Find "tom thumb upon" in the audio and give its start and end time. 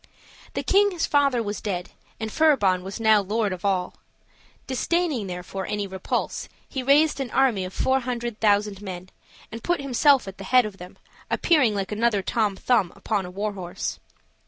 12.23-13.27